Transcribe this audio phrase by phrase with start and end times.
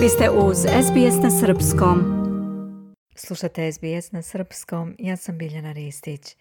[0.00, 1.98] Vi ste uz SBS na Srpskom.
[3.14, 6.36] Slušate SBS na Srpskom, ja sam Biljana Ristić.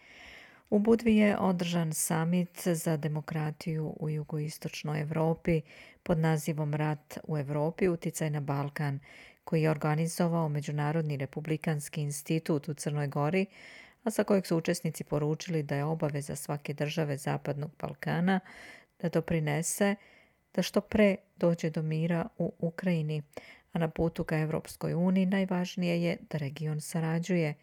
[0.70, 5.62] U Budvi je održan summit za demokratiju u jugoistočnoj Europi
[6.04, 9.00] pod nazivom Rat u Europi, uticaj na Balkan,
[9.44, 13.46] koji je organizovao Međunarodni republikanski institut u Crnoj Gori,
[14.04, 18.40] a sa kojeg su učesnici poručili da je obaveza svake države Zapadnog Balkana
[19.02, 19.96] da doprinese
[20.54, 23.22] da što pre dođe do mira u Ukrajini,
[23.72, 27.54] a na putu ka Evropskoj uniji najvažnije je da region sarađuje.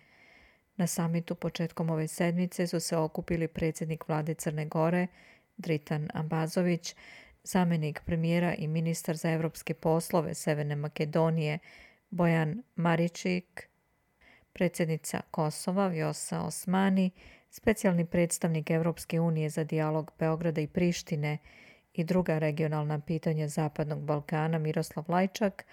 [0.76, 5.06] Na samitu početkom ove sedmice su se okupili predsjednik vlade Crne Gore,
[5.56, 6.94] Dritan Ambazović,
[7.44, 11.58] zamjenik premijera i ministar za evropske poslove Severne Makedonije
[12.10, 13.68] Bojan Maričik,
[14.52, 17.10] predsjednica Kosova Vjosa Osmani,
[17.50, 21.38] specijalni predstavnik Evropske unije za dijalog Beograda i Prištine
[21.96, 25.64] i druga regionalna pitanja Zapadnog Balkana Miroslav Lajčak,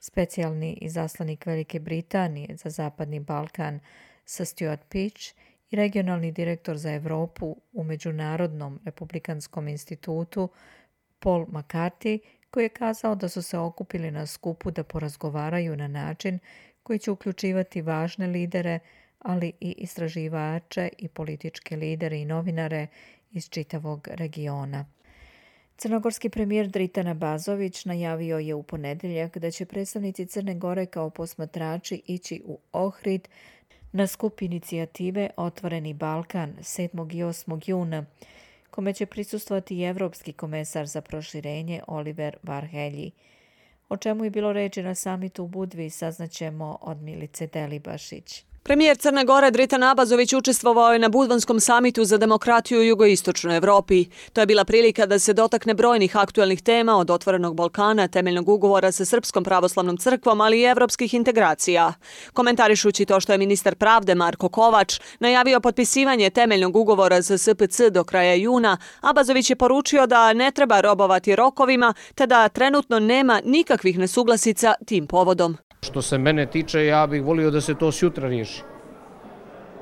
[0.00, 3.80] specijalni izaslanik Velike Britanije za Zapadni Balkan
[4.24, 5.34] sa Stuart Pitch
[5.70, 10.48] i regionalni direktor za Europu u Međunarodnom republikanskom institutu
[11.18, 12.18] Paul McCarthy,
[12.50, 16.38] koji je kazao da su se okupili na skupu da porazgovaraju na način
[16.82, 18.78] koji će uključivati važne lidere,
[19.18, 22.86] ali i istraživače i političke lidere i novinare
[23.30, 24.84] iz čitavog regiona.
[25.82, 32.02] Crnogorski premijer Dritana Bazović najavio je u ponedjeljak da će predstavnici Crne Gore kao posmatrači
[32.06, 33.28] ići u Ohrid
[33.92, 37.14] na skup inicijative Otvoreni Balkan 7.
[37.14, 37.70] i 8.
[37.70, 38.06] juna,
[38.70, 43.10] kome će prisustvovati i Evropski komesar za proširenje Oliver Varhelji.
[43.88, 48.44] O čemu je bilo reći na samitu u Budvi saznaćemo od Milice Delibašić.
[48.64, 54.04] Premijer Crne Gore Dritan Abazović učestvovao je na Budvanskom samitu za demokratiju u jugoistočnoj Evropi.
[54.32, 58.92] To je bila prilika da se dotakne brojnih aktuelnih tema od otvorenog Balkana, temeljnog ugovora
[58.92, 61.92] sa Srpskom pravoslavnom crkvom, ali i evropskih integracija.
[62.32, 68.04] Komentarišući to što je ministar pravde Marko Kovač najavio potpisivanje temeljnog ugovora za SPC do
[68.04, 73.98] kraja juna, Abazović je poručio da ne treba robovati rokovima, te da trenutno nema nikakvih
[73.98, 75.58] nesuglasica tim povodom.
[75.82, 78.62] Što se mene tiče, ja bih volio da se to sjutra riješi.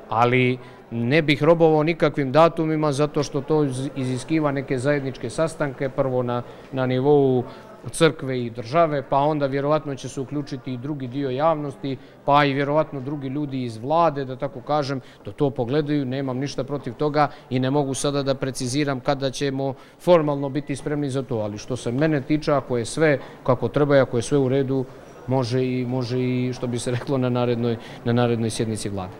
[0.09, 0.59] Ali
[0.91, 3.65] ne bih robovao nikakvim datumima zato što to
[3.97, 7.45] iziskiva neke zajedničke sastanke, prvo na, na nivou
[7.91, 12.53] crkve i države, pa onda vjerovatno će se uključiti i drugi dio javnosti, pa i
[12.53, 17.29] vjerovatno drugi ljudi iz vlade, da tako kažem, da to pogledaju, nemam ništa protiv toga
[17.51, 21.77] i ne mogu sada da preciziram kada ćemo formalno biti spremni za to, ali što
[21.77, 24.85] se mene tiče, ako je sve kako treba i ako je sve u redu,
[25.31, 29.15] može i, može i što bi se reklo na narednoj, na narednoj sjednici vlade.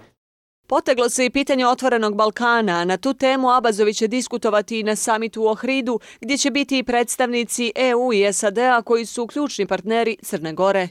[0.67, 2.85] Poteglo se i pitanje otvorenog Balkana.
[2.85, 6.83] Na tu temu Abazović će diskutovati i na samitu u Ohridu, gdje će biti i
[6.83, 10.89] predstavnici EU i SAD-a koji su ključni partneri Crne Gore.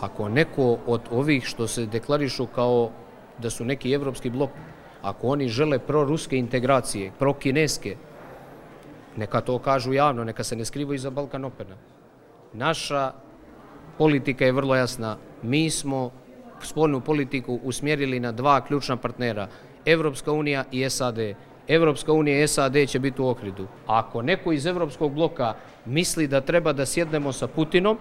[0.00, 2.90] Ako neko od ovih što se deklarišu kao
[3.38, 4.50] da su neki evropski blok,
[5.02, 7.96] ako oni žele proruske integracije, prokineske,
[9.16, 11.76] neka to kažu javno, neka se ne skrivaju iza Balkan Opena.
[12.52, 13.12] Naša
[13.98, 15.16] politika je vrlo jasna.
[15.42, 16.10] Mi smo
[16.62, 19.48] spoljnu politiku usmjerili na dva ključna partnera,
[19.84, 21.18] Evropska unija i SAD.
[21.68, 23.66] Evropska unija i SAD će biti u okridu.
[23.86, 25.54] Ako neko iz Evropskog bloka
[25.86, 27.98] misli da treba da sjednemo sa Putinom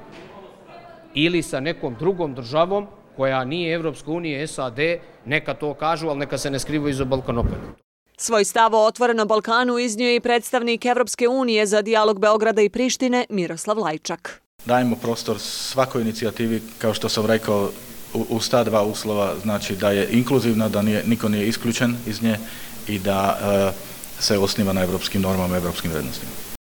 [1.14, 4.80] ili sa nekom drugom državom koja nije Evropska unija i SAD,
[5.26, 7.74] neka to kažu, ali neka se ne skrivaju iza Balkanopena.
[8.18, 13.26] Svoj stav o otvorenom Balkanu iznio i predstavnik Evropske unije za dijalog Beograda i Prištine
[13.30, 17.72] Miroslav Lajčak dajemo prostor svakoj inicijativi, kao što sam rekao,
[18.30, 22.38] u, sta dva uslova, znači da je inkluzivna, da nije, niko nije isključen iz nje
[22.88, 26.32] i da e, se osniva na evropskim normama, evropskim vrednostima.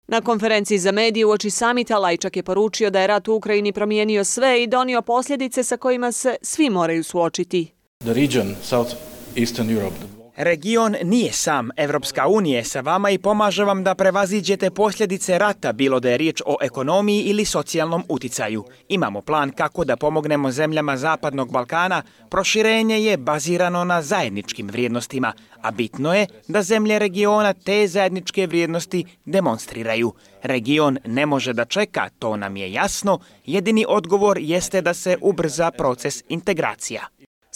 [0.07, 3.71] Na konferenciji za medije u oči samita Lajčak je poručio da je rat u Ukrajini
[3.71, 7.71] promijenio sve i donio posljedice sa kojima se svi moraju suočiti.
[8.03, 8.95] The region, South
[9.35, 11.69] Eastern Europe, Region nije sam.
[11.77, 16.41] Evropska unija sa vama i pomaže vam da prevaziđete posljedice rata, bilo da je riječ
[16.45, 18.63] o ekonomiji ili socijalnom uticaju.
[18.89, 22.01] Imamo plan kako da pomognemo zemljama Zapadnog Balkana.
[22.29, 29.05] Proširenje je bazirano na zajedničkim vrijednostima, a bitno je da zemlje regiona te zajedničke vrijednosti
[29.25, 30.13] demonstriraju.
[30.43, 33.19] Region ne može da čeka, to nam je jasno.
[33.45, 37.07] Jedini odgovor jeste da se ubrza proces integracija.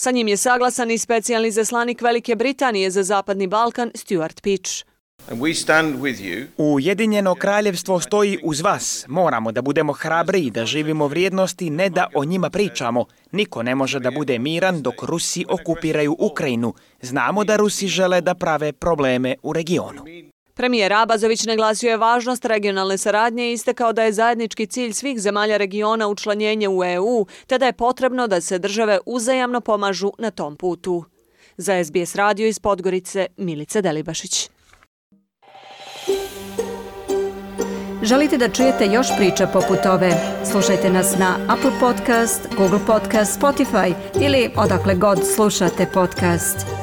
[0.04, 4.84] Sa njim je saglasan i specijalni zaslanik Velike Britanije za Zapadni Balkan Stuart Pitch.
[6.58, 9.06] Ujedinjeno kraljevstvo stoji uz vas.
[9.08, 13.06] Moramo da budemo hrabri i da živimo vrijednosti, ne da o njima pričamo.
[13.32, 16.74] Niko ne može da bude miran dok Rusi okupiraju Ukrajinu.
[17.02, 20.04] Znamo da Rusi žele da prave probleme u regionu.
[20.56, 25.58] Premijer Abazović naglasio je važnost regionalne saradnje i istekao da je zajednički cilj svih zemalja
[25.58, 30.56] regiona učlanjenje u EU, te da je potrebno da se države uzajamno pomažu na tom
[30.56, 31.06] putu.
[31.58, 34.50] Za SBS radio iz Podgorice, Milica Delibašić.
[38.04, 40.12] Želite da čujete još priča poput ove?
[40.52, 46.82] Slušajte nas na Apple Podcast, Google Podcast, Spotify ili odakle god slušate podcast.